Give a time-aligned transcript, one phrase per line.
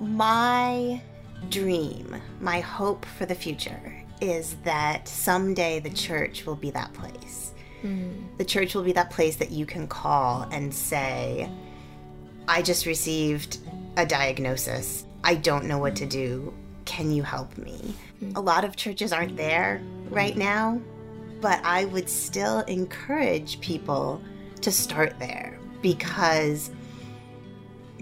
[0.00, 1.00] My
[1.50, 7.52] dream, my hope for the future is that someday the church will be that place.
[7.82, 8.36] Mm.
[8.38, 11.50] The church will be that place that you can call and say,
[12.48, 13.58] I just received
[13.96, 15.06] a diagnosis.
[15.22, 16.52] I don't know what to do.
[16.84, 17.94] Can you help me?
[18.22, 18.36] Mm.
[18.36, 20.80] A lot of churches aren't there right now,
[21.40, 24.20] but I would still encourage people
[24.62, 26.70] to start there because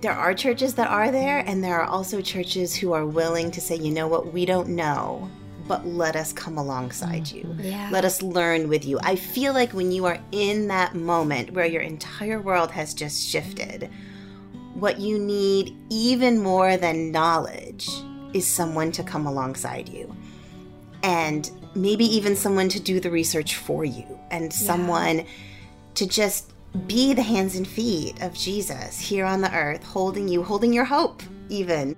[0.03, 3.60] there are churches that are there, and there are also churches who are willing to
[3.60, 5.30] say, you know what, we don't know,
[5.69, 7.45] but let us come alongside you.
[7.45, 7.62] Mm-hmm.
[7.62, 7.88] Yeah.
[7.93, 8.98] Let us learn with you.
[9.05, 13.29] I feel like when you are in that moment where your entire world has just
[13.29, 13.88] shifted,
[14.74, 17.88] what you need even more than knowledge
[18.34, 20.15] is someone to come alongside you.
[21.05, 25.24] And maybe even someone to do the research for you and someone yeah.
[25.95, 26.52] to just
[26.86, 30.84] be the hands and feet of Jesus here on the earth, holding you, holding your
[30.84, 31.96] hope, even.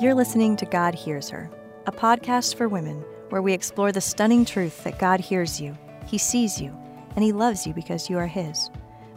[0.00, 1.50] You're listening to God Hears Her,
[1.86, 6.18] a podcast for women where we explore the stunning truth that God hears you, He
[6.18, 6.76] sees you,
[7.14, 8.70] and He loves you because you are His.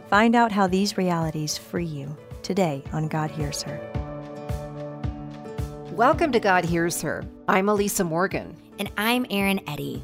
[0.08, 3.78] Find out how these realities free you today on God Hears Her.
[5.92, 7.24] Welcome to God Hears Her.
[7.46, 8.56] I'm Elisa Morgan.
[8.80, 10.02] And I'm Erin Eddy.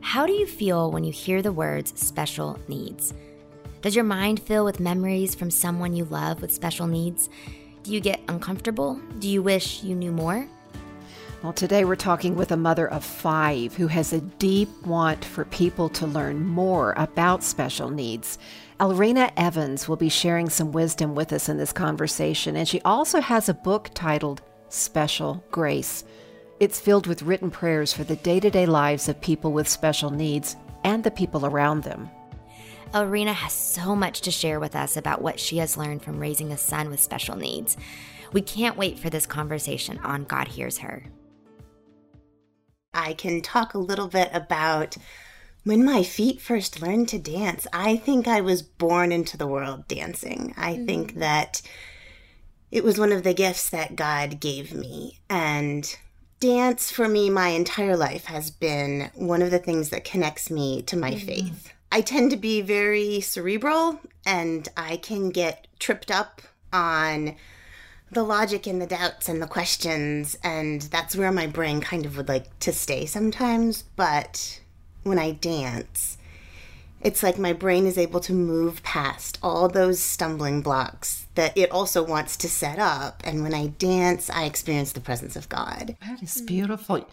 [0.00, 3.12] How do you feel when you hear the words special needs?
[3.82, 7.28] Does your mind fill with memories from someone you love with special needs?
[7.82, 9.00] Do you get uncomfortable?
[9.18, 10.46] Do you wish you knew more?
[11.42, 15.44] Well, today we're talking with a mother of five who has a deep want for
[15.46, 18.38] people to learn more about special needs.
[18.80, 23.20] Elrena Evans will be sharing some wisdom with us in this conversation, and she also
[23.20, 26.04] has a book titled Special Grace.
[26.60, 30.10] It's filled with written prayers for the day to day lives of people with special
[30.10, 32.08] needs and the people around them.
[32.94, 36.52] Elrena has so much to share with us about what she has learned from raising
[36.52, 37.76] a son with special needs.
[38.32, 41.04] We can't wait for this conversation on God Hears Her.
[42.92, 44.96] I can talk a little bit about
[45.64, 47.66] when my feet first learned to dance.
[47.72, 50.54] I think I was born into the world dancing.
[50.56, 50.86] I mm-hmm.
[50.86, 51.62] think that
[52.70, 55.18] it was one of the gifts that God gave me.
[55.28, 55.96] And
[56.44, 60.82] dance for me my entire life has been one of the things that connects me
[60.82, 61.26] to my mm-hmm.
[61.26, 61.72] faith.
[61.90, 67.36] I tend to be very cerebral and I can get tripped up on
[68.10, 72.18] the logic and the doubts and the questions and that's where my brain kind of
[72.18, 74.60] would like to stay sometimes, but
[75.02, 76.18] when I dance,
[77.04, 81.70] it's like my brain is able to move past all those stumbling blocks that it
[81.70, 83.22] also wants to set up.
[83.24, 85.96] And when I dance, I experience the presence of God.
[86.00, 87.06] That is beautiful.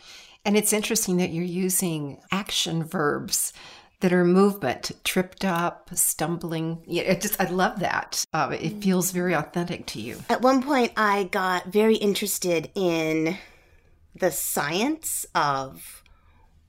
[0.46, 3.51] And it's interesting that you're using action verbs
[4.00, 6.81] that are movement, tripped up, stumbling.
[6.88, 8.25] Yeah, it just I love that.
[8.34, 10.24] Uh, it feels very authentic to you.
[10.30, 13.38] At one point, I got very interested in
[14.16, 16.00] the science of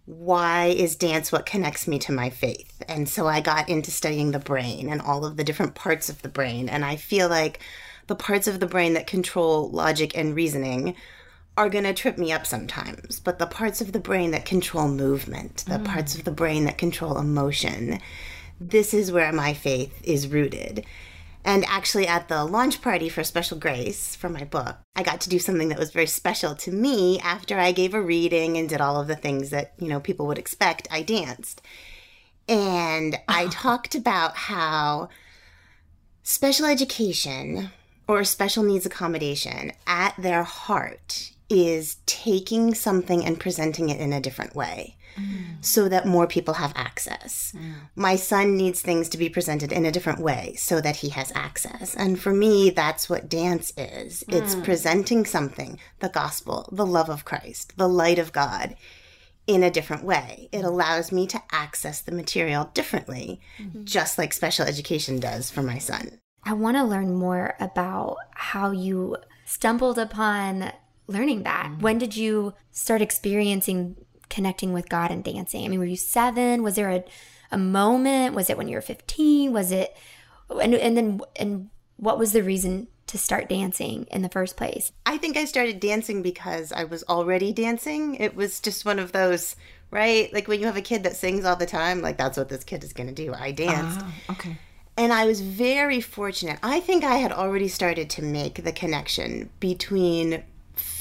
[0.05, 2.83] why is dance what connects me to my faith?
[2.89, 6.23] And so I got into studying the brain and all of the different parts of
[6.23, 6.69] the brain.
[6.69, 7.61] And I feel like
[8.09, 10.97] the parts of the brain that control logic and reasoning
[11.57, 13.21] are going to trip me up sometimes.
[13.21, 15.85] But the parts of the brain that control movement, the mm.
[15.85, 18.01] parts of the brain that control emotion,
[18.61, 20.85] this is where my faith is rooted.
[21.45, 25.29] And actually, at the launch party for Special Grace for my book, I got to
[25.29, 28.81] do something that was very special to me after I gave a reading and did
[28.81, 30.87] all of the things that, you know, people would expect.
[30.91, 31.61] I danced.
[32.49, 35.09] And I talked about how
[36.23, 37.71] special education
[38.07, 44.21] or special needs accommodation at their heart is taking something and presenting it in a
[44.21, 45.45] different way mm.
[45.61, 47.53] so that more people have access.
[47.57, 47.75] Mm.
[47.95, 51.33] My son needs things to be presented in a different way so that he has
[51.35, 51.95] access.
[51.95, 54.35] And for me, that's what dance is mm.
[54.35, 58.77] it's presenting something, the gospel, the love of Christ, the light of God.
[59.49, 60.49] In a different way.
[60.53, 63.83] It allows me to access the material differently, mm-hmm.
[63.83, 66.21] just like special education does for my son.
[66.45, 70.73] I want to learn more about how you stumbled upon
[71.13, 71.67] learning that.
[71.67, 71.81] Mm-hmm.
[71.81, 73.97] When did you start experiencing
[74.29, 75.65] connecting with God and dancing?
[75.65, 76.63] I mean, were you seven?
[76.63, 77.05] Was there a,
[77.51, 78.35] a moment?
[78.35, 79.53] Was it when you were 15?
[79.53, 79.97] Was it,
[80.49, 84.91] and, and then, and what was the reason to start dancing in the first place?
[85.05, 88.15] I think I started dancing because I was already dancing.
[88.15, 89.55] It was just one of those,
[89.91, 90.33] right?
[90.33, 92.65] Like when you have a kid that sings all the time, like that's what this
[92.65, 93.35] kid is going to do.
[93.35, 94.01] I danced.
[94.03, 94.57] Oh, okay.
[94.97, 96.59] And I was very fortunate.
[96.63, 100.43] I think I had already started to make the connection between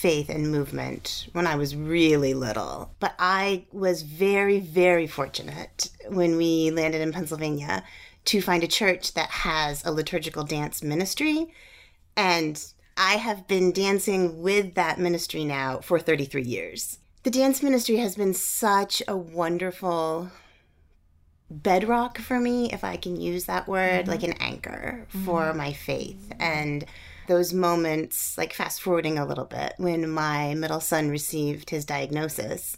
[0.01, 2.95] faith and movement when I was really little.
[2.99, 7.83] But I was very, very fortunate when we landed in Pennsylvania
[8.25, 11.53] to find a church that has a liturgical dance ministry.
[12.17, 12.63] And
[12.97, 16.97] I have been dancing with that ministry now for 33 years.
[17.21, 20.31] The dance ministry has been such a wonderful
[21.51, 24.31] bedrock for me, if I can use that word, like mm-hmm.
[24.31, 25.57] an anchor for mm-hmm.
[25.59, 26.33] my faith.
[26.39, 26.85] And
[27.27, 32.77] those moments, like fast forwarding a little bit, when my middle son received his diagnosis,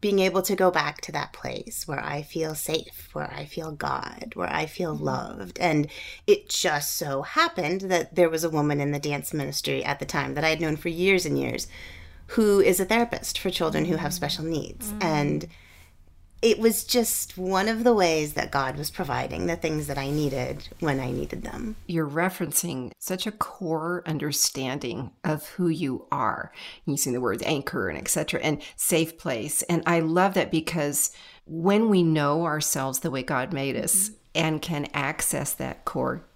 [0.00, 3.72] being able to go back to that place where I feel safe, where I feel
[3.72, 5.04] God, where I feel mm-hmm.
[5.04, 5.58] loved.
[5.58, 5.88] And
[6.26, 10.04] it just so happened that there was a woman in the dance ministry at the
[10.04, 11.66] time that I had known for years and years
[12.28, 14.16] who is a therapist for children who have mm-hmm.
[14.16, 14.88] special needs.
[14.92, 15.02] Mm-hmm.
[15.02, 15.48] And
[16.46, 20.10] it was just one of the ways that God was providing the things that I
[20.10, 21.74] needed when I needed them.
[21.88, 26.52] You're referencing such a core understanding of who you are,
[26.84, 28.38] using the words anchor and etc.
[28.44, 29.62] and safe place.
[29.62, 31.10] And I love that because
[31.46, 34.14] when we know ourselves the way God made us mm-hmm.
[34.36, 36.28] and can access that core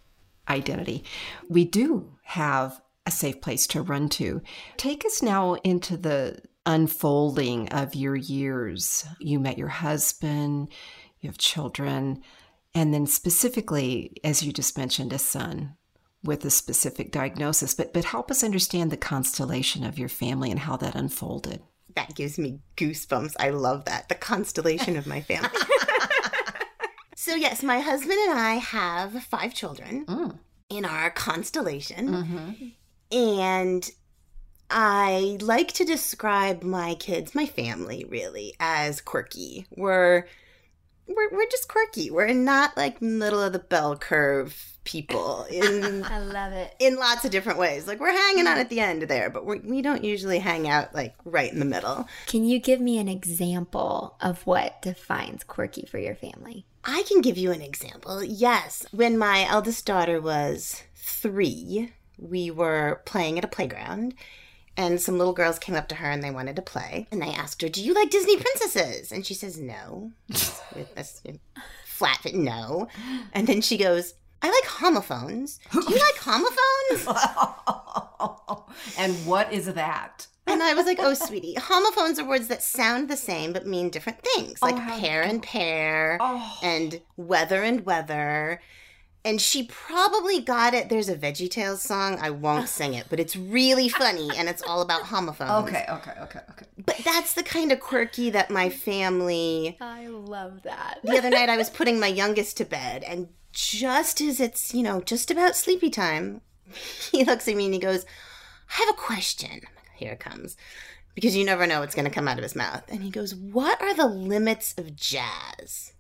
[0.48, 1.04] identity,
[1.48, 4.42] we do have a safe place to run to.
[4.76, 9.04] Take us now into the unfolding of your years.
[9.18, 10.68] You met your husband,
[11.20, 12.22] you have children,
[12.74, 15.76] and then specifically, as you just mentioned, a son
[16.22, 17.74] with a specific diagnosis.
[17.74, 21.62] But but help us understand the constellation of your family and how that unfolded.
[21.94, 23.34] That gives me goosebumps.
[23.40, 24.08] I love that.
[24.08, 25.48] The constellation of my family.
[27.16, 30.38] so, yes, my husband and I have five children mm.
[30.68, 32.08] in our constellation.
[32.08, 33.16] Mm-hmm.
[33.16, 33.90] And
[34.70, 39.66] I like to describe my kids, my family really, as quirky.
[39.76, 40.26] We're
[41.06, 42.10] we're we're just quirky.
[42.10, 46.74] We're not like middle of the bell curve people in I love it.
[46.78, 47.86] in lots of different ways.
[47.86, 48.60] Like we're hanging out mm.
[48.60, 51.64] at the end there, but we're, we don't usually hang out like right in the
[51.64, 52.08] middle.
[52.26, 56.64] Can you give me an example of what defines quirky for your family?
[56.84, 58.24] I can give you an example.
[58.24, 64.14] Yes, when my eldest daughter was three, we were playing at a playground,
[64.80, 67.06] and some little girls came up to her and they wanted to play.
[67.12, 70.12] And they asked her, "Do you like Disney princesses?" And she says, "No."
[70.94, 71.22] This
[71.84, 72.88] flat fit, no.
[73.34, 75.60] And then she goes, "I like homophones.
[75.72, 77.06] Do you like homophones?"
[78.98, 80.26] and what is that?
[80.46, 83.90] And I was like, oh, sweetie, homophones are words that sound the same but mean
[83.90, 86.58] different things, oh, like how pair and pear oh.
[86.62, 88.60] and weather and whether.
[89.24, 90.88] And she probably got it.
[90.88, 92.18] There's a Veggie Tales song.
[92.20, 95.68] I won't sing it, but it's really funny and it's all about homophones.
[95.68, 96.66] Okay, okay, okay, okay.
[96.78, 99.76] But that's the kind of quirky that my family.
[99.80, 101.00] I love that.
[101.04, 104.82] The other night I was putting my youngest to bed, and just as it's, you
[104.82, 106.40] know, just about sleepy time,
[107.10, 108.06] he looks at me and he goes,
[108.70, 109.60] I have a question.
[109.96, 110.56] Here it comes.
[111.14, 112.84] Because you never know what's going to come out of his mouth.
[112.88, 115.92] And he goes, What are the limits of jazz?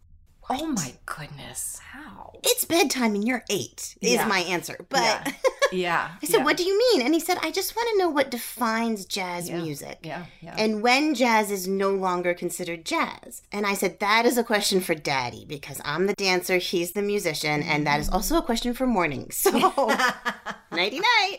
[0.52, 1.80] Oh my goodness.
[1.92, 2.32] How?
[2.42, 4.26] It's bedtime and you're eight, is Yeah.
[4.26, 4.76] my answer.
[4.88, 5.32] But Yeah.
[5.72, 6.10] Yeah.
[6.20, 6.44] I said, yeah.
[6.44, 7.02] What do you mean?
[7.06, 10.00] And he said, I just want to know what defines jazz music.
[10.02, 10.56] Yeah, yeah.
[10.58, 13.42] And when jazz is no longer considered jazz.
[13.52, 17.02] And I said, that is a question for daddy because I'm the dancer, he's the
[17.02, 19.30] musician, and that is also a question for morning.
[19.40, 19.52] So,
[20.72, 21.38] nighty night.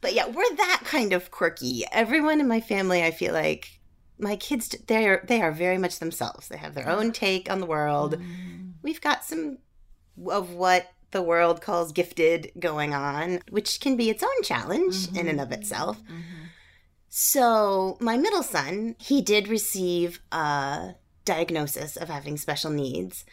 [0.00, 1.84] But yeah, we're that kind of quirky.
[1.92, 3.77] Everyone in my family, I feel like,
[4.18, 6.48] my kids, they're, they are very much themselves.
[6.48, 8.18] They have their own take on the world.
[8.18, 8.72] Mm.
[8.82, 9.58] We've got some
[10.26, 15.28] of what the world calls gifted going on, which can be its own challenge in
[15.28, 15.60] and of mm-hmm.
[15.60, 16.02] itself.
[16.02, 16.44] Mm-hmm.
[17.08, 20.94] So, my middle son, he did receive a
[21.24, 23.24] diagnosis of having special needs.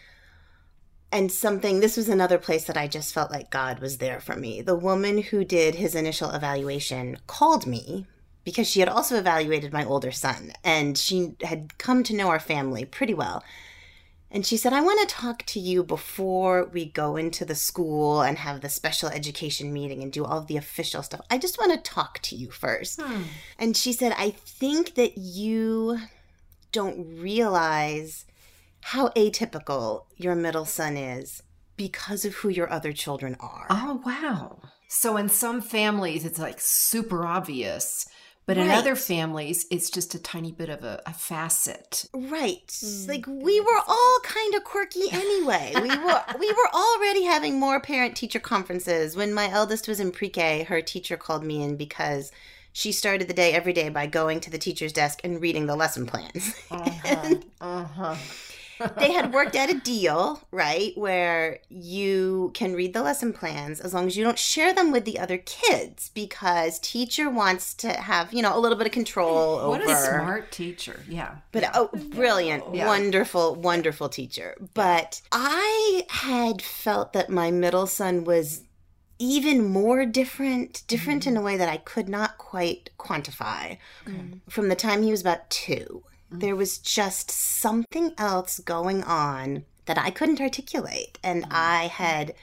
[1.12, 4.36] And something, this was another place that I just felt like God was there for
[4.36, 4.62] me.
[4.62, 8.06] The woman who did his initial evaluation called me
[8.46, 12.40] because she had also evaluated my older son and she had come to know our
[12.40, 13.44] family pretty well.
[14.32, 18.22] And she said, I want to talk to you before we go into the school
[18.22, 21.22] and have the special education meeting and do all of the official stuff.
[21.30, 23.02] I just want to talk to you first.
[23.02, 23.24] Hmm.
[23.58, 26.00] And she said, I think that you
[26.72, 28.26] don't realize
[28.82, 31.42] how atypical your middle son is
[31.78, 33.68] because of who your other children are.
[33.70, 34.60] Oh, wow.
[34.88, 38.08] So in some families, it's like super obvious,
[38.46, 42.06] but in other families, it's just a tiny bit of a, a facet.
[42.14, 42.80] Right.
[43.08, 45.74] like we were all kind of quirky anyway.
[45.76, 49.16] We were we were already having more parent teacher conferences.
[49.16, 52.32] When my eldest was in pre-K, her teacher called me in because
[52.72, 55.76] she started the day every day by going to the teacher's desk and reading the
[55.76, 56.54] lesson plans.
[56.72, 57.36] Uh-huh.
[57.62, 58.16] Uh huh.
[58.98, 63.94] They had worked out a deal, right, where you can read the lesson plans as
[63.94, 68.34] long as you don't share them with the other kids because teacher wants to have,
[68.34, 71.04] you know, a little bit of control What over a smart teacher.
[71.08, 71.36] Yeah.
[71.52, 72.88] but oh, brilliant, Yeah.
[72.88, 74.56] wonderful, wonderful teacher.
[74.74, 78.64] But I had felt that my middle son was
[79.18, 81.42] even more different, different in mm-hmm.
[81.42, 83.78] a way that I could not quite quantify.
[84.50, 89.98] From the time he was about two, there was just something else going on that
[89.98, 91.20] I couldn't articulate.
[91.24, 91.54] And mm-hmm.
[91.54, 92.34] I had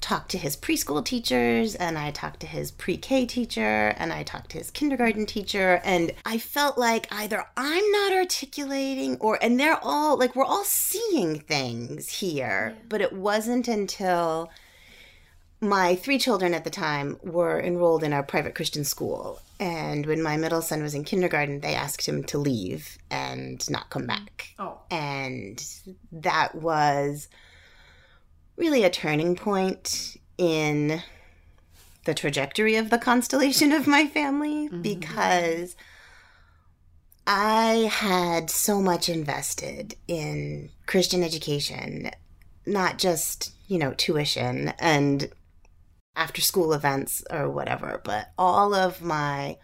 [0.00, 4.22] talked to his preschool teachers and I talked to his pre K teacher and I
[4.22, 5.80] talked to his kindergarten teacher.
[5.84, 10.64] And I felt like either I'm not articulating or, and they're all like, we're all
[10.64, 12.76] seeing things here.
[12.88, 14.50] But it wasn't until
[15.60, 19.40] my three children at the time were enrolled in a private Christian school.
[19.60, 23.90] And when my middle son was in kindergarten, they asked him to leave and not
[23.90, 24.08] come mm.
[24.08, 24.54] back.
[24.58, 24.78] Oh.
[24.90, 25.64] And
[26.12, 27.28] that was
[28.56, 31.02] really a turning point in
[32.04, 34.76] the trajectory of the constellation of my family mm-hmm.
[34.76, 34.82] Mm-hmm.
[34.82, 35.76] because
[37.26, 42.10] I had so much invested in Christian education,
[42.64, 45.30] not just, you know, tuition and
[46.18, 49.56] after school events or whatever, but all of my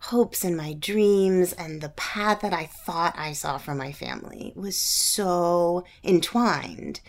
[0.00, 4.52] hopes and my dreams and the path that I thought I saw for my family
[4.54, 7.00] was so entwined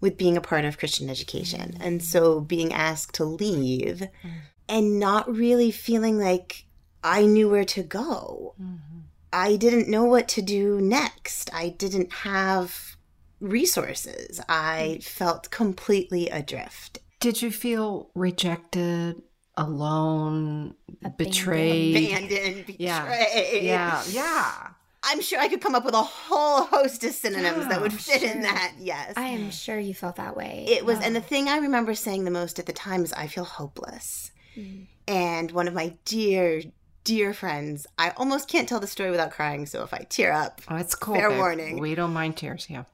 [0.00, 1.76] with being a part of Christian education.
[1.80, 4.38] And so being asked to leave mm-hmm.
[4.68, 6.64] and not really feeling like
[7.04, 8.54] I knew where to go.
[8.60, 9.00] Mm-hmm.
[9.32, 11.52] I didn't know what to do next.
[11.52, 12.96] I didn't have
[13.40, 14.40] resources.
[14.48, 15.00] I mm-hmm.
[15.00, 17.00] felt completely adrift.
[17.20, 19.22] Did you feel rejected,
[19.56, 20.74] alone,
[21.16, 21.96] betrayed?
[21.96, 22.80] Abandoned, betrayed.
[22.80, 23.26] Yeah.
[23.60, 24.02] Yeah.
[24.10, 24.68] Yeah.
[25.02, 27.98] I'm sure I could come up with a whole host of synonyms that would Yeah,
[27.98, 28.74] fit in that.
[28.78, 29.14] Yes.
[29.16, 30.66] I am sure you felt that way.
[30.68, 33.26] It was, and the thing I remember saying the most at the time is, I
[33.26, 34.30] feel hopeless.
[34.56, 34.86] Mm.
[35.08, 36.62] And one of my dear,
[37.04, 39.64] dear friends, I almost can't tell the story without crying.
[39.64, 41.14] So if I tear up, Oh, it's cool.
[41.14, 41.38] Fair babe.
[41.38, 41.80] warning.
[41.80, 42.66] We don't mind tears.
[42.68, 42.84] Yeah.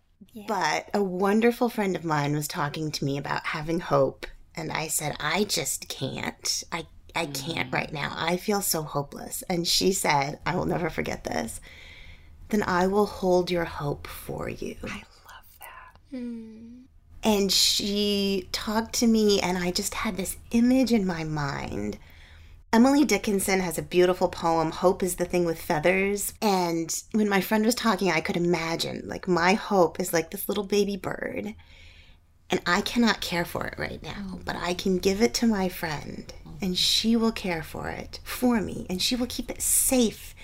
[0.47, 4.89] But a wonderful friend of mine was talking to me about having hope, and I
[4.89, 6.65] said, "I just can't.
[6.71, 7.75] I I can't mm.
[7.75, 8.13] right now.
[8.15, 11.61] I feel so hopeless." And she said, "I will never forget this.
[12.51, 15.99] Then I will hold your hope for you." I love that.
[17.23, 21.99] And she talked to me, and I just had this image in my mind.
[22.73, 26.35] Emily Dickinson has a beautiful poem, Hope is the Thing with Feathers.
[26.43, 30.49] And when my friend was talking, I could imagine, like, my hope is like this
[30.49, 31.55] little baby bird.
[32.51, 35.69] And I cannot care for it right now, but I can give it to my
[35.69, 40.35] friend, and she will care for it for me, and she will keep it safe,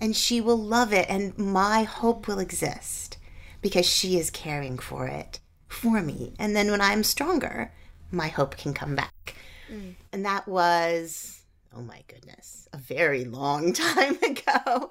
[0.00, 3.18] and she will love it, and my hope will exist
[3.60, 6.32] because she is caring for it for me.
[6.38, 7.72] And then when I'm stronger,
[8.10, 9.34] my hope can come back.
[9.70, 9.96] Mm.
[10.12, 11.39] And that was,
[11.74, 14.90] oh my goodness, a very long time ago.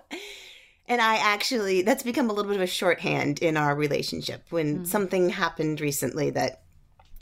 [0.87, 4.79] And I actually, that's become a little bit of a shorthand in our relationship when
[4.79, 4.87] mm.
[4.87, 6.63] something happened recently that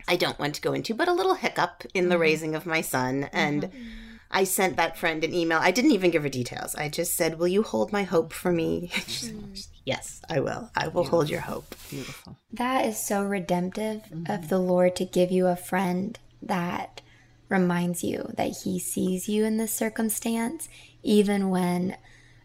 [0.07, 2.21] I don't want to go into, but a little hiccup in the mm-hmm.
[2.21, 3.29] raising of my son.
[3.33, 3.83] And mm-hmm.
[4.31, 5.59] I sent that friend an email.
[5.61, 6.75] I didn't even give her details.
[6.75, 8.89] I just said, Will you hold my hope for me?
[9.07, 9.67] Said, mm.
[9.85, 10.69] yes, I will.
[10.75, 11.75] I will hold your hope.
[11.89, 12.37] Beautiful.
[12.53, 14.47] That is so redemptive of mm-hmm.
[14.47, 17.01] the Lord to give you a friend that
[17.49, 20.69] reminds you that He sees you in this circumstance,
[21.03, 21.97] even when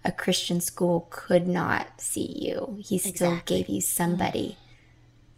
[0.05, 2.79] a Christian school could not see you.
[2.83, 4.03] He still gave you mm-hmm.
[4.03, 4.57] somebody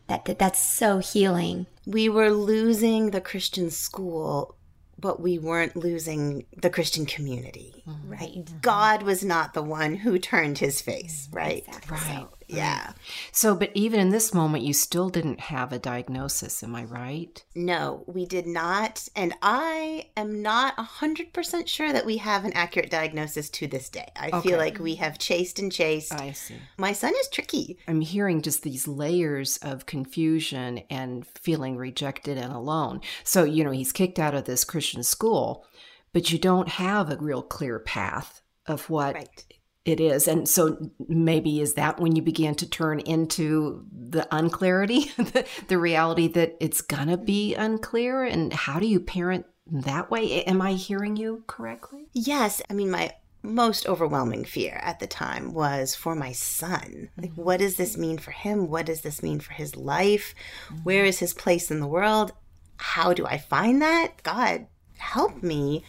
[0.06, 1.66] that that- that's so healing.
[1.86, 4.56] we were losing the Christian school,
[4.98, 8.10] but we weren't losing the Christian community, mm-hmm.
[8.10, 8.44] right?
[8.44, 8.58] Mm-hmm.
[8.60, 11.64] God was not the one who turned his face, right?
[11.90, 12.26] Right.
[12.56, 12.92] Yeah.
[13.32, 16.62] So, but even in this moment, you still didn't have a diagnosis.
[16.62, 17.44] Am I right?
[17.54, 19.08] No, we did not.
[19.16, 24.10] And I am not 100% sure that we have an accurate diagnosis to this day.
[24.16, 24.48] I Okay.
[24.48, 26.12] feel like we have chased and chased.
[26.12, 26.56] I see.
[26.78, 27.78] My son is tricky.
[27.88, 33.00] I'm hearing just these layers of confusion and feeling rejected and alone.
[33.22, 35.64] So, you know, he's kicked out of this Christian school,
[36.12, 39.44] but you don't have a real clear path of what Right.
[39.84, 40.26] It is.
[40.26, 45.78] And so maybe is that when you began to turn into the unclarity, the, the
[45.78, 48.24] reality that it's going to be unclear?
[48.24, 50.44] And how do you parent that way?
[50.44, 52.08] Am I hearing you correctly?
[52.12, 52.62] Yes.
[52.70, 53.12] I mean, my
[53.42, 57.10] most overwhelming fear at the time was for my son.
[57.18, 57.42] Like, mm-hmm.
[57.42, 58.68] what does this mean for him?
[58.68, 60.34] What does this mean for his life?
[60.68, 60.82] Mm-hmm.
[60.82, 62.32] Where is his place in the world?
[62.78, 64.22] How do I find that?
[64.22, 65.84] God, help me.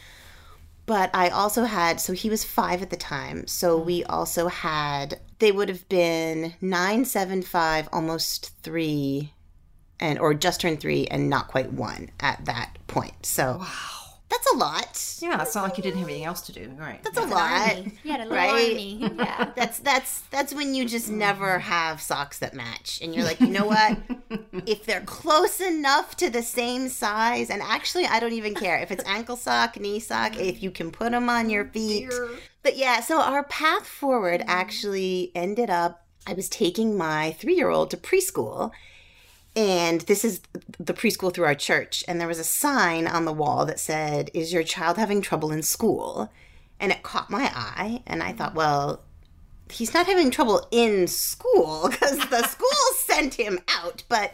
[0.86, 3.48] But I also had, so he was five at the time.
[3.48, 4.12] So we mm-hmm.
[4.12, 9.34] also had they would have been nine, seven, five, almost three,
[10.00, 13.26] and or just turned three and not quite one at that point.
[13.26, 13.66] So
[14.36, 15.16] that's a lot.
[15.22, 16.70] Yeah, it's not like you didn't have anything else to do.
[16.78, 17.02] Right.
[17.04, 17.78] That's a lot.
[18.04, 18.70] You had a little Right?
[18.70, 19.12] army.
[19.26, 19.52] Yeah.
[19.56, 23.48] That's that's that's when you just never have socks that match, and you're like, you
[23.48, 23.98] know what?
[24.66, 28.92] if they're close enough to the same size, and actually, I don't even care if
[28.92, 32.14] it's ankle sock, knee sock, if you can put them on your oh, feet.
[32.62, 34.50] But yeah, so our path forward mm-hmm.
[34.50, 36.02] actually ended up.
[36.28, 38.72] I was taking my three year old to preschool,
[39.56, 40.42] and this is
[40.80, 42.04] the preschool through our church.
[42.08, 45.52] And there was a sign on the wall that said, Is your child having trouble
[45.52, 46.32] in school?
[46.80, 48.04] And it caught my eye.
[48.06, 49.02] And I thought, well,
[49.72, 54.04] he's not having trouble in school because the school sent him out.
[54.10, 54.34] But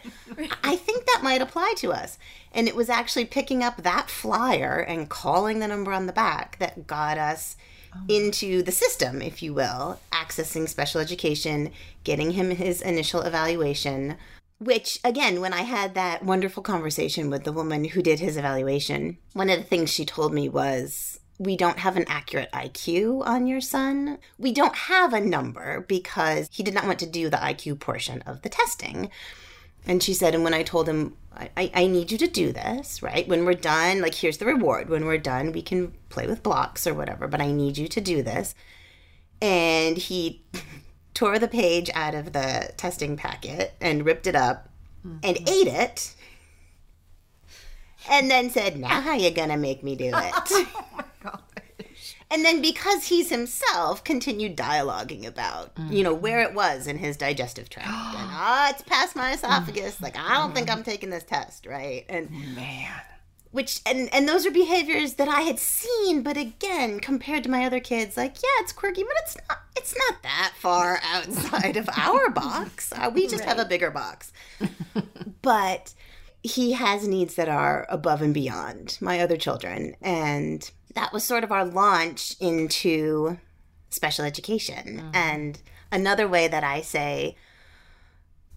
[0.63, 2.17] I think that might apply to us.
[2.51, 6.57] And it was actually picking up that flyer and calling the number on the back
[6.57, 7.55] that got us
[7.95, 7.99] oh.
[8.09, 11.71] into the system, if you will, accessing special education,
[12.03, 14.17] getting him his initial evaluation.
[14.62, 19.18] Which, again, when I had that wonderful conversation with the woman who did his evaluation,
[19.34, 23.48] one of the things she told me was, We don't have an accurate IQ on
[23.48, 24.20] your son.
[24.38, 28.22] We don't have a number because he did not want to do the IQ portion
[28.22, 29.10] of the testing.
[29.88, 33.01] And she said, and when I told him, I, I, need you to do this,
[33.01, 33.27] right?
[33.27, 34.89] When we're done, like, here's the reward.
[34.89, 38.01] When we're done, we can play with blocks or whatever, but I need you to
[38.01, 38.53] do this.
[39.41, 40.44] And he
[41.13, 44.70] tore the page out of the testing packet and ripped it up
[45.03, 45.48] and mm-hmm.
[45.48, 46.15] ate it.
[48.10, 50.68] And then said, Now how you gonna make me do oh it?
[52.32, 56.51] And then because he's himself continued dialoguing about, you know, where mm-hmm.
[56.51, 57.88] it was in his digestive tract.
[57.91, 60.01] and ah, it's past my esophagus.
[60.01, 60.77] Like, I don't think mm-hmm.
[60.77, 62.06] I'm taking this test, right?
[62.08, 63.01] And Man.
[63.51, 67.65] Which and and those are behaviors that I had seen, but again, compared to my
[67.65, 71.89] other kids, like, yeah, it's quirky, but it's not it's not that far outside of
[71.98, 72.93] our box.
[72.96, 74.31] Uh, we just have a bigger box.
[75.41, 75.93] but
[76.43, 79.96] he has needs that are above and beyond my other children.
[80.01, 83.38] And that was sort of our launch into
[83.89, 85.12] special education.
[85.13, 87.36] And another way that I say,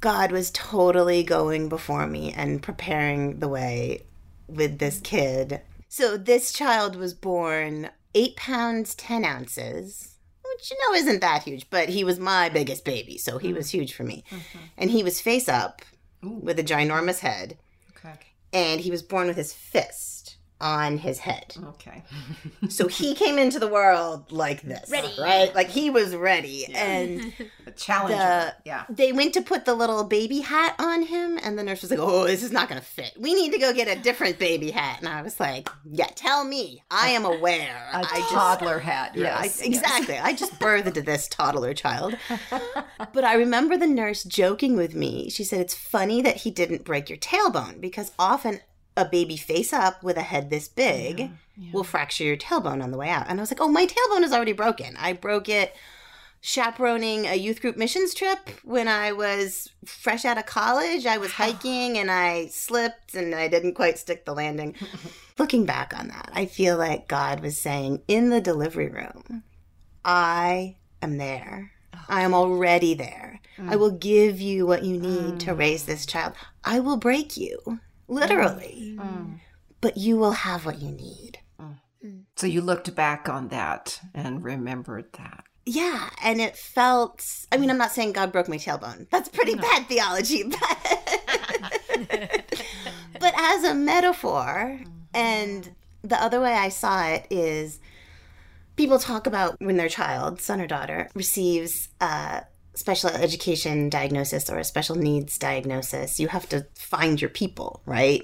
[0.01, 4.03] God was totally going before me and preparing the way
[4.47, 5.61] with this kid.
[5.88, 11.68] So this child was born eight pounds, 10 ounces, which, you know, isn't that huge,
[11.71, 13.18] but he was my biggest baby.
[13.18, 13.57] So he mm.
[13.57, 14.25] was huge for me.
[14.31, 14.59] Mm-hmm.
[14.79, 15.83] And he was face up
[16.23, 17.59] with a ginormous head
[17.99, 18.18] Okay.
[18.53, 20.13] and he was born with his fist
[20.61, 21.55] on his head.
[21.71, 22.03] Okay.
[22.71, 25.12] So he came into the world like this, Ready.
[25.21, 25.55] right?
[25.55, 26.67] Like he was ready.
[26.75, 27.33] And
[27.67, 28.17] A challenger.
[28.17, 28.85] the yeah.
[28.88, 32.01] they went to put the little baby hat on him, and the nurse was like,
[32.01, 33.12] "Oh, this is not going to fit.
[33.19, 36.45] We need to go get a different baby hat." And I was like, "Yeah, tell
[36.45, 36.83] me.
[36.90, 37.88] I am aware.
[37.93, 39.12] A I just toddler hat.
[39.17, 39.61] yeah, I- Yes.
[39.61, 40.17] exactly.
[40.19, 42.17] I just birthed this toddler child.
[43.12, 45.29] But I remember the nurse joking with me.
[45.31, 48.61] She said, It's funny that he didn't break your tailbone because often
[48.96, 51.30] a baby face up with a head this big
[51.72, 53.26] will fracture your tailbone on the way out.
[53.28, 54.96] And I was like, Oh, my tailbone is already broken.
[54.98, 55.74] I broke it
[56.40, 61.07] chaperoning a youth group missions trip when I was fresh out of college.
[61.07, 64.74] I was hiking and I slipped and I didn't quite stick the landing.
[65.38, 69.42] Looking back on that, I feel like God was saying in the delivery room,
[70.04, 71.72] I am there.
[72.09, 72.38] I am oh.
[72.38, 73.40] already there.
[73.59, 73.78] I mm.
[73.78, 75.59] will give you what you need to mm.
[75.59, 76.35] raise this child.
[76.62, 78.97] I will break you, literally.
[78.99, 79.40] Mm.
[79.81, 81.38] But you will have what you need.
[81.61, 81.77] Mm.
[82.05, 82.23] Mm.
[82.37, 85.45] So you looked back on that and remembered that.
[85.67, 87.47] Yeah, and it felt.
[87.51, 89.09] I mean, I'm not saying God broke my tailbone.
[89.11, 90.59] That's pretty bad theology, but
[93.21, 94.90] but as a metaphor, mm-hmm.
[95.14, 97.81] and the other way I saw it is,
[98.77, 102.43] people talk about when their child, son or daughter, receives a
[102.75, 108.23] special education diagnosis or a special needs diagnosis, you have to find your people, right?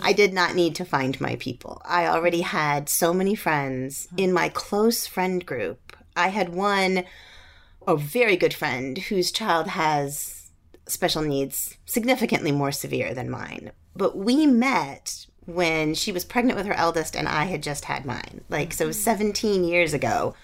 [0.00, 1.82] I did not need to find my people.
[1.84, 4.18] I already had so many friends mm-hmm.
[4.18, 5.96] in my close friend group.
[6.16, 7.04] I had one,
[7.86, 10.50] a very good friend, whose child has
[10.86, 13.72] special needs significantly more severe than mine.
[13.94, 18.04] But we met when she was pregnant with her eldest and I had just had
[18.04, 18.42] mine.
[18.48, 18.92] Like, so mm-hmm.
[18.92, 20.34] 17 years ago,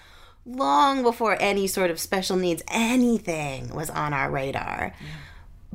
[0.45, 4.93] long before any sort of special needs anything was on our radar.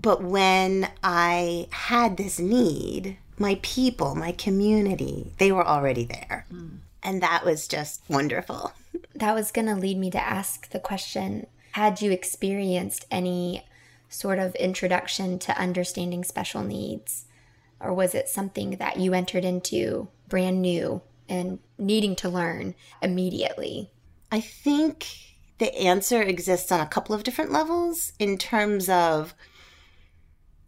[0.00, 6.46] But when I had this need, my people, my community, they were already there.
[7.02, 8.72] And that was just wonderful.
[9.12, 13.66] That was going to lead me to ask the question Had you experienced any
[14.09, 17.26] sort of introduction to understanding special needs?
[17.80, 23.90] Or was it something that you entered into brand new and needing to learn immediately?
[24.33, 25.07] I think
[25.59, 29.35] the answer exists on a couple of different levels in terms of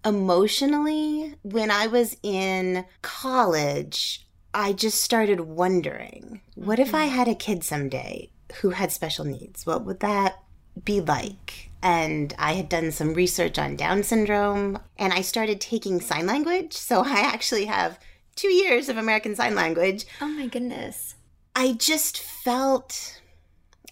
[0.04, 1.34] emotionally.
[1.42, 7.16] When I was in college, I just started wondering what if I mm-hmm.
[7.16, 9.64] had a kid someday who had special needs?
[9.64, 10.42] What would that
[10.84, 11.70] be like?
[11.82, 16.74] And I had done some research on Down syndrome and I started taking sign language.
[16.74, 17.98] So I actually have
[18.36, 20.04] two years of American Sign Language.
[20.20, 21.14] Oh my goodness.
[21.54, 23.20] I just felt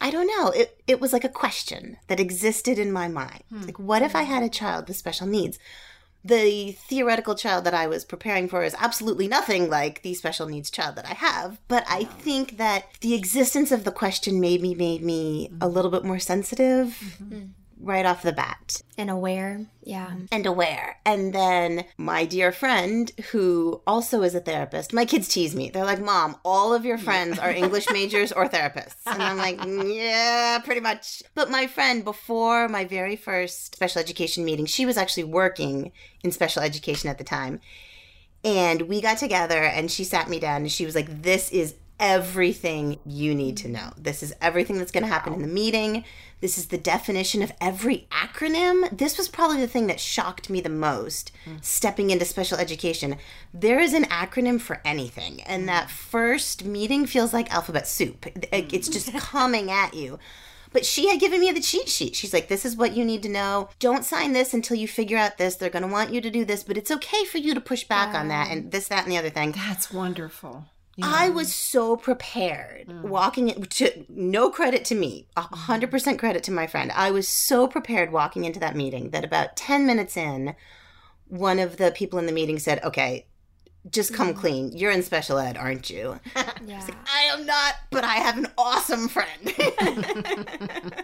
[0.00, 0.48] I don't know.
[0.48, 3.42] It it was like a question that existed in my mind.
[3.52, 5.58] It's like what if I had a child with special needs?
[6.22, 10.70] The theoretical child that I was preparing for is absolutely nothing like the special needs
[10.70, 15.02] child that I have, but I think that the existence of the question maybe made
[15.02, 17.34] me a little bit more sensitive mm-hmm.
[17.34, 17.44] hmm.
[17.82, 19.66] Right off the bat And aware.
[19.82, 20.08] Yeah.
[20.08, 20.24] Mm-hmm.
[20.32, 20.98] and aware.
[21.06, 25.70] And then my dear friend, who also is a therapist, my kids tease me.
[25.70, 28.96] They're like, Mom, all of your friends are English majors or therapists.
[29.06, 31.22] And I'm like, Yeah, pretty much.
[31.34, 36.30] But my friend, before my very first special education meeting, she was actually working in
[36.32, 37.60] special education at the time.
[38.44, 41.74] And we got together and she sat me down and she was like, This is
[41.98, 43.92] everything you need to know.
[43.98, 46.04] This is everything that's going to happen in the meeting.
[46.40, 48.96] This is the definition of every acronym.
[48.96, 53.16] This was probably the thing that shocked me the most stepping into special education.
[53.52, 55.42] There is an acronym for anything.
[55.42, 58.26] And that first meeting feels like alphabet soup.
[58.26, 59.18] It- It's just mm.
[59.20, 60.18] coming at you.
[60.72, 62.14] But she had given me the cheat sheet.
[62.14, 63.70] She's like, this is what you need to know.
[63.80, 65.56] Don't sign this until you figure out this.
[65.56, 67.82] They're going to want you to do this, but it's okay for you to push
[67.84, 69.50] back on that and this, that, and the other thing.
[69.50, 70.66] That's wonderful.
[71.02, 73.08] I was so prepared hmm.
[73.08, 75.54] walking in, to no credit to me, hmm.
[75.54, 76.92] hundred percent credit to my friend.
[76.94, 80.54] I was so prepared walking into that meeting that about 10 minutes in,
[81.28, 83.26] one of the people in the meeting said, okay,
[83.88, 84.40] just come mm-hmm.
[84.40, 84.72] clean.
[84.72, 86.20] You're in special ed, aren't you?
[86.66, 86.86] Yeah.
[87.06, 89.54] I am not, but I have an awesome friend.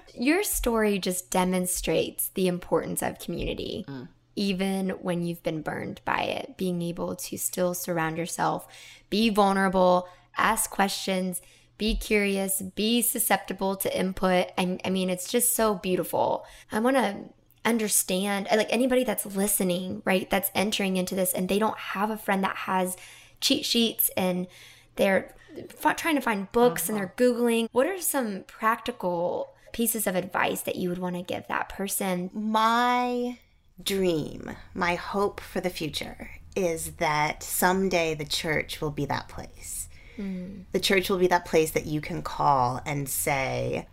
[0.14, 4.06] Your story just demonstrates the importance of community, mm.
[4.36, 6.56] Even when you've been burned by it.
[6.56, 8.68] Being able to still surround yourself,
[9.10, 11.40] be vulnerable, ask questions,
[11.78, 14.48] be curious, be susceptible to input.
[14.56, 16.44] I, I mean, it's just so beautiful.
[16.70, 17.16] I want to
[17.64, 22.16] understand, like anybody that's listening, right, that's entering into this and they don't have a
[22.16, 22.96] friend that has
[23.40, 24.46] cheat sheets and
[24.94, 27.14] they're f- trying to find books and they're uh-huh.
[27.16, 27.68] Googling.
[27.72, 32.30] What are some practical pieces of advice that you would want to give that person?
[32.32, 33.38] my
[33.82, 39.88] dream, my hope for the future is that someday the church will be that place.
[40.16, 40.64] Mm.
[40.72, 43.86] The church will be that place that you can call and say,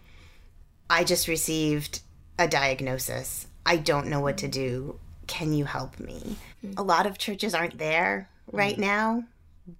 [0.89, 2.01] I just received
[2.39, 3.47] a diagnosis.
[3.65, 4.51] I don't know what to mm.
[4.51, 4.99] do.
[5.27, 6.37] Can you help me?
[6.65, 6.77] Mm.
[6.77, 9.23] A lot of churches aren't there right now,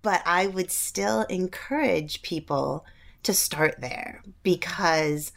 [0.02, 2.86] but I would still encourage people
[3.24, 5.32] to start there because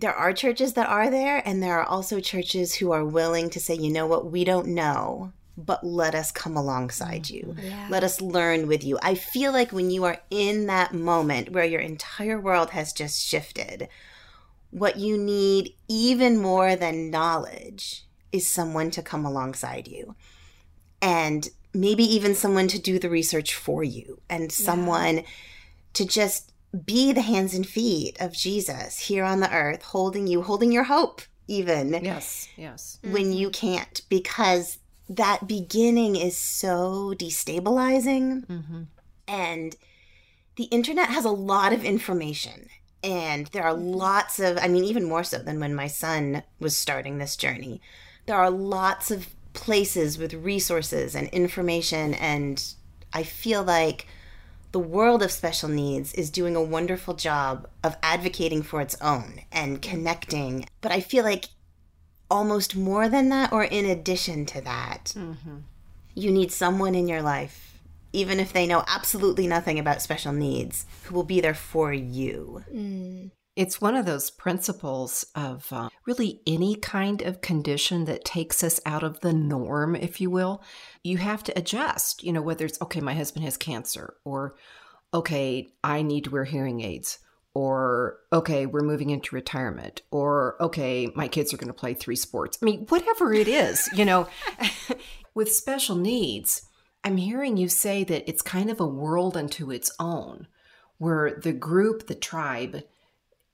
[0.00, 3.60] there are churches that are there, and there are also churches who are willing to
[3.60, 7.56] say, you know what, we don't know, but let us come alongside you.
[7.58, 7.90] Mm-hmm.
[7.90, 8.98] Let us learn with you.
[9.02, 13.26] I feel like when you are in that moment where your entire world has just
[13.26, 13.88] shifted,
[14.70, 20.14] what you need even more than knowledge is someone to come alongside you.
[21.00, 25.22] And maybe even someone to do the research for you and someone
[25.94, 26.52] to just
[26.84, 30.84] be the hands and feet of Jesus here on the earth, holding you, holding your
[30.84, 32.98] hope, even Yes, yes.
[33.02, 34.78] when you can't, because
[35.08, 38.46] that beginning is so destabilizing.
[38.46, 38.82] Mm-hmm.
[39.26, 39.76] And
[40.56, 42.68] the internet has a lot of information.
[43.02, 46.76] And there are lots of, I mean, even more so than when my son was
[46.76, 47.80] starting this journey,
[48.26, 52.14] there are lots of places with resources and information.
[52.14, 52.62] And
[53.12, 54.06] I feel like
[54.72, 59.40] the world of special needs is doing a wonderful job of advocating for its own
[59.50, 60.66] and connecting.
[60.80, 61.46] But I feel like
[62.30, 65.58] almost more than that, or in addition to that, mm-hmm.
[66.14, 67.80] you need someone in your life,
[68.12, 72.62] even if they know absolutely nothing about special needs, who will be there for you.
[72.72, 73.30] Mm.
[73.58, 78.78] It's one of those principles of uh, really any kind of condition that takes us
[78.86, 80.62] out of the norm, if you will.
[81.02, 84.54] You have to adjust, you know, whether it's, okay, my husband has cancer, or,
[85.12, 87.18] okay, I need to wear hearing aids,
[87.52, 92.14] or, okay, we're moving into retirement, or, okay, my kids are going to play three
[92.14, 92.58] sports.
[92.62, 94.28] I mean, whatever it is, you know,
[95.34, 96.62] with special needs,
[97.02, 100.46] I'm hearing you say that it's kind of a world unto its own,
[100.98, 102.84] where the group, the tribe,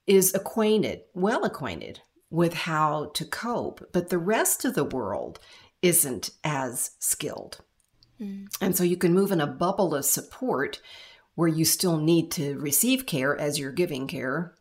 [0.07, 5.39] is acquainted, well acquainted with how to cope, but the rest of the world
[5.81, 7.61] isn't as skilled.
[8.19, 8.47] Mm.
[8.61, 10.81] And so you can move in a bubble of support
[11.35, 14.55] where you still need to receive care as you're giving care,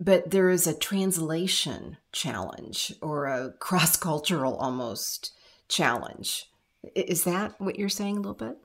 [0.00, 5.32] but there is a translation challenge or a cross cultural almost
[5.68, 6.50] challenge.
[6.94, 8.58] Is that what you're saying a little bit?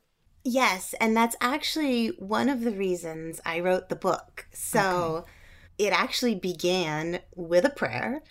[0.44, 4.48] Yes, and that's actually one of the reasons I wrote the book.
[4.52, 4.80] So
[5.18, 5.32] okay.
[5.80, 8.22] It actually began with a prayer.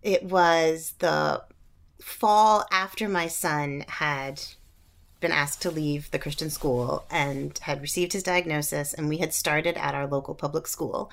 [0.00, 1.42] It was the
[2.00, 4.40] fall after my son had
[5.20, 9.34] been asked to leave the Christian school and had received his diagnosis, and we had
[9.34, 11.10] started at our local public school.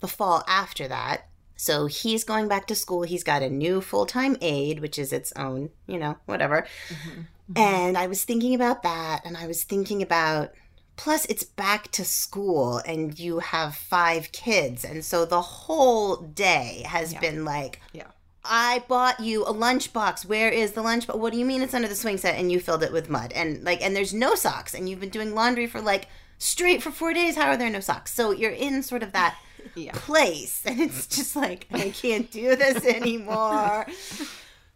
[0.00, 3.02] The fall after that, so he's going back to school.
[3.04, 6.66] He's got a new full time aide, which is its own, you know, whatever.
[6.88, 7.20] Mm-hmm.
[7.20, 7.52] Mm-hmm.
[7.56, 10.52] And I was thinking about that, and I was thinking about
[10.96, 16.82] plus it's back to school and you have five kids and so the whole day
[16.86, 17.20] has yeah.
[17.20, 18.04] been like yeah
[18.48, 20.24] I bought you a lunchbox.
[20.24, 21.18] Where is the lunchbox?
[21.18, 23.32] What do you mean it's under the swing set and you filled it with mud?
[23.32, 26.90] And like, and there's no socks, and you've been doing laundry for like straight for
[26.90, 27.36] four days.
[27.36, 28.12] How are there no socks?
[28.12, 29.36] So you're in sort of that
[29.74, 29.92] yeah.
[29.94, 33.86] place, and it's just like I can't do this anymore.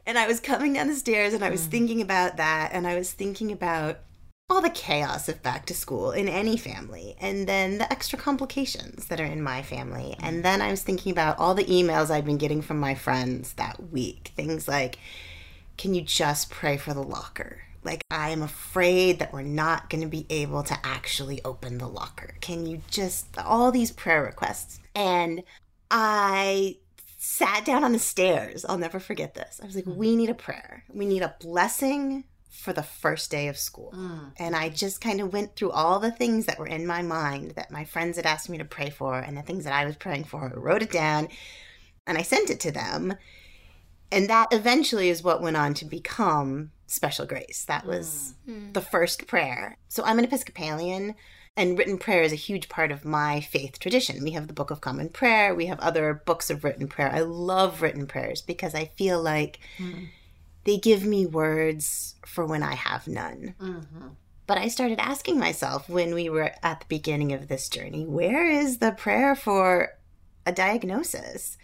[0.07, 1.71] and I was coming down the stairs, and I was mm.
[1.71, 3.99] thinking about that, and I was thinking about
[4.51, 9.07] all the chaos of back to school in any family, and then the extra complications
[9.07, 10.17] that are in my family.
[10.17, 10.25] Mm-hmm.
[10.27, 13.53] And then I was thinking about all the emails I'd been getting from my friends
[13.55, 14.33] that week.
[14.35, 14.99] Things like,
[15.77, 17.63] can you just pray for the locker?
[17.85, 21.89] Like, I am afraid that we're not going to be able to actually open the
[21.89, 22.35] locker.
[22.41, 24.81] Can you just, all these prayer requests.
[24.95, 25.45] And
[25.91, 26.77] I
[27.17, 28.67] sat down on the stairs.
[28.69, 29.61] I'll never forget this.
[29.63, 29.99] I was like, mm-hmm.
[29.99, 30.85] we need a prayer.
[30.93, 33.93] We need a blessing for the first day of school.
[33.97, 34.33] Mm.
[34.39, 37.53] And I just kind of went through all the things that were in my mind
[37.53, 39.97] that my friends had asked me to pray for and the things that I was
[39.97, 40.53] praying for.
[40.53, 41.29] I wrote it down
[42.07, 43.15] and I sent it to them.
[44.13, 47.65] And that eventually is what went on to become Special Grace.
[47.67, 48.73] That was mm.
[48.73, 49.77] the first prayer.
[49.89, 51.15] So I'm an Episcopalian.
[51.57, 54.23] And written prayer is a huge part of my faith tradition.
[54.23, 55.55] We have the Book of Common Prayer.
[55.55, 57.11] We have other books of written prayer.
[57.13, 60.09] I love written prayers because I feel like mm
[60.65, 63.55] they give me words for when I have none.
[63.61, 64.09] Mm-hmm.
[64.47, 68.51] But I started asking myself when we were at the beginning of this journey where
[68.51, 69.91] is the prayer for
[70.45, 71.57] a diagnosis?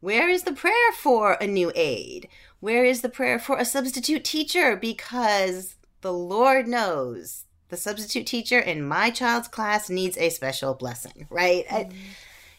[0.00, 2.28] Where is the prayer for a new aide?
[2.60, 4.76] Where is the prayer for a substitute teacher?
[4.76, 11.26] Because the Lord knows the substitute teacher in my child's class needs a special blessing,
[11.30, 11.66] right?
[11.66, 11.76] Mm-hmm.
[11.76, 11.90] I,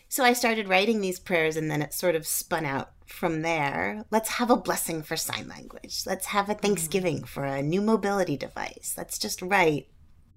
[0.09, 4.03] so I started writing these prayers and then it sort of spun out from there,
[4.09, 6.01] let's have a blessing for sign language.
[6.05, 8.95] Let's have a Thanksgiving for a new mobility device.
[8.97, 9.87] Let's just write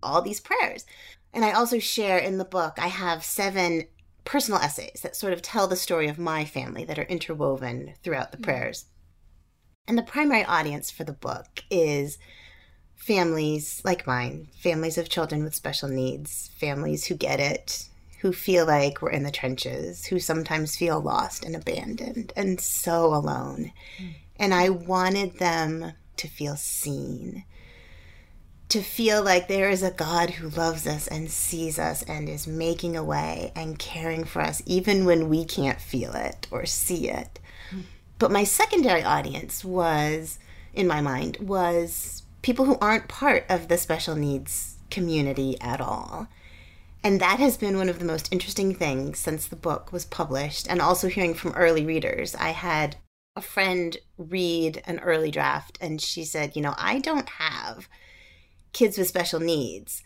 [0.02, 0.84] all these prayers.
[1.32, 3.84] And I also share in the book, I have seven
[4.24, 8.30] personal essays that sort of tell the story of my family that are interwoven throughout
[8.30, 8.44] the mm-hmm.
[8.44, 8.84] prayers.
[9.88, 12.18] And the primary audience for the book is
[12.94, 17.88] families like mine, families of children with special needs, families who get it,
[18.22, 23.06] who feel like we're in the trenches, who sometimes feel lost and abandoned and so
[23.06, 23.72] alone.
[24.00, 24.14] Mm.
[24.36, 27.44] And I wanted them to feel seen,
[28.68, 32.46] to feel like there is a God who loves us and sees us and is
[32.46, 37.08] making a way and caring for us, even when we can't feel it or see
[37.08, 37.40] it.
[37.72, 37.82] Mm.
[38.20, 40.38] But my secondary audience was,
[40.74, 46.28] in my mind, was people who aren't part of the special needs community at all
[47.04, 50.66] and that has been one of the most interesting things since the book was published,
[50.68, 52.34] and also hearing from early readers.
[52.34, 52.96] I had
[53.34, 57.88] a friend read an early draft, and she said, You know, I don't have
[58.72, 60.02] kids with special needs,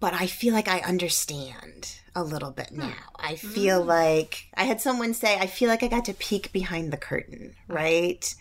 [0.00, 2.80] but I feel like I understand a little bit hmm.
[2.80, 3.12] now.
[3.16, 3.86] I feel mm.
[3.86, 7.54] like I had someone say, I feel like I got to peek behind the curtain,
[7.68, 8.34] right?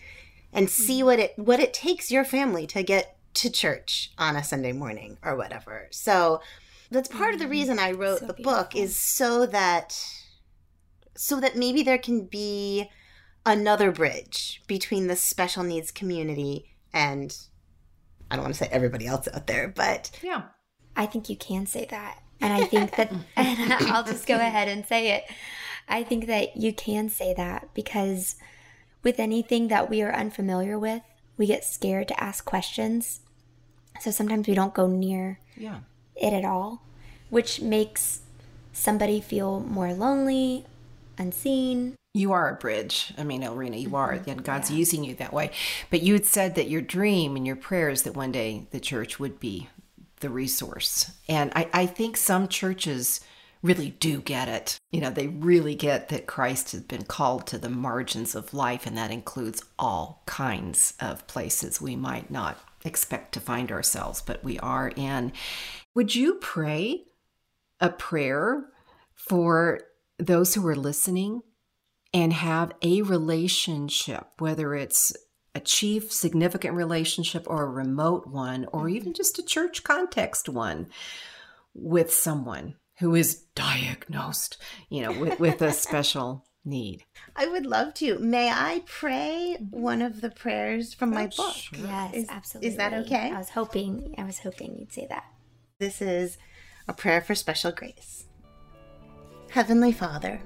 [0.54, 1.06] And see hmm.
[1.06, 5.18] what it what it takes your family to get to church on a Sunday morning
[5.22, 5.88] or whatever.
[5.92, 6.42] So
[6.92, 7.52] that's part of the mm-hmm.
[7.52, 8.60] reason I wrote so the beautiful.
[8.60, 9.98] book is so that
[11.16, 12.90] so that maybe there can be
[13.46, 17.38] another bridge between the special needs community and
[18.30, 20.44] I don't want to say everybody else out there, but yeah.
[20.96, 22.22] I think you can say that.
[22.42, 25.26] And I think that and I'll just go ahead and say it.
[25.88, 28.36] I think that you can say that because
[29.04, 31.04] with anything that we are unfamiliar with,
[31.38, 33.20] we get scared to ask questions.
[34.02, 35.80] So sometimes we don't go near yeah
[36.16, 36.82] it at all,
[37.30, 38.22] which makes
[38.74, 40.66] somebody feel more lonely,
[41.18, 41.96] unseen.
[42.14, 43.14] You are a bridge.
[43.18, 44.30] I mean, Elrena, you are, mm-hmm.
[44.30, 44.78] and God's yeah.
[44.78, 45.52] using you that way.
[45.90, 49.20] But you had said that your dream and your prayers that one day the church
[49.20, 49.70] would be
[50.22, 51.12] the resource.
[51.28, 53.20] And I, I think some churches
[53.62, 54.78] really do get it.
[54.92, 58.86] You know, they really get that Christ has been called to the margins of life,
[58.86, 64.44] and that includes all kinds of places we might not expect to find ourselves, but
[64.44, 65.34] we are in.
[65.94, 67.04] Would you pray
[67.80, 68.66] a prayer
[69.14, 69.82] for
[70.18, 71.42] those who are listening
[72.14, 75.14] and have a relationship, whether it's
[75.54, 78.96] a chief significant relationship or a remote one, or mm-hmm.
[78.96, 80.88] even just a church context one
[81.74, 84.58] with someone who is diagnosed,
[84.90, 87.04] you know, with, with a special need.
[87.36, 88.20] I would love to.
[88.20, 91.56] May I pray one of the prayers from my book?
[91.56, 91.80] Sure.
[91.80, 92.70] Yes, Is- absolutely.
[92.70, 93.32] is that okay?
[93.32, 95.26] I was hoping I was hoping you'd say that.
[95.80, 96.38] This is
[96.88, 98.26] a prayer for special grace.
[99.52, 100.42] Heavenly Father,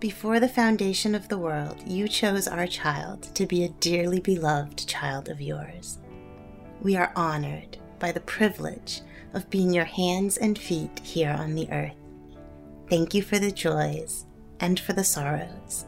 [0.00, 4.86] before the foundation of the world, you chose our child to be a dearly beloved
[4.86, 5.98] child of yours.
[6.82, 9.00] We are honored by the privilege
[9.32, 11.96] of being your hands and feet here on the earth.
[12.90, 14.26] Thank you for the joys
[14.64, 15.84] and for the sorrows.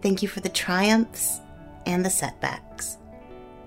[0.00, 1.40] Thank you for the triumphs
[1.84, 2.98] and the setbacks.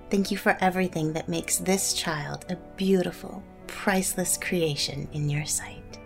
[0.09, 5.99] Thank you for everything that makes this child a beautiful, priceless creation in your sight.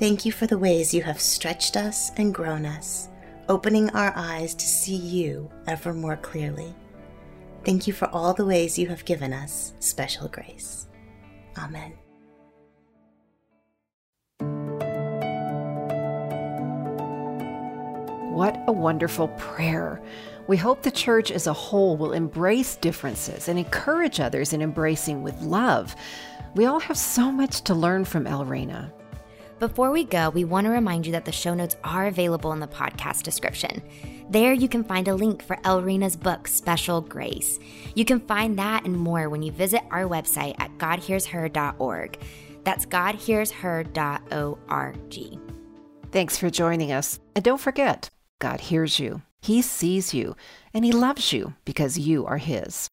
[0.00, 3.08] Thank you for the ways you have stretched us and grown us,
[3.48, 6.74] opening our eyes to see you ever more clearly.
[7.64, 10.88] Thank you for all the ways you have given us special grace.
[11.56, 12.01] Amen.
[18.32, 20.00] What a wonderful prayer.
[20.46, 25.22] We hope the church as a whole will embrace differences and encourage others in embracing
[25.22, 25.94] with love.
[26.54, 28.90] We all have so much to learn from Elrena.
[29.58, 32.60] Before we go, we want to remind you that the show notes are available in
[32.60, 33.82] the podcast description.
[34.30, 37.58] There you can find a link for Elrena's book, Special Grace.
[37.94, 42.18] You can find that and more when you visit our website at godhearsher.org.
[42.64, 45.38] That's godhearsher.org.
[46.12, 47.20] Thanks for joining us.
[47.34, 48.08] And don't forget,
[48.42, 50.34] God hears you, He sees you,
[50.74, 52.88] and He loves you because you are His.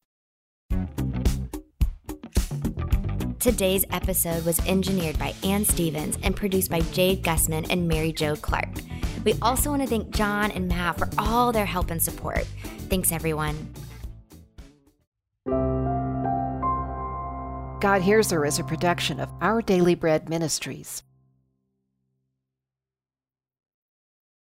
[3.40, 8.36] Today's episode was engineered by Ann Stevens and produced by Jade Gussman and Mary Jo
[8.36, 8.70] Clark.
[9.26, 12.46] We also want to thank John and Matt for all their help and support.
[12.88, 13.74] Thanks, everyone.
[17.82, 21.02] God Hears Her is a production of Our Daily Bread Ministries.